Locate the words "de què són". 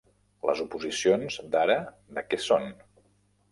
2.19-2.69